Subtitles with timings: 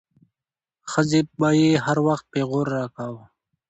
[0.91, 3.23] ښځې به يې هر وخت پيغور راکاوه.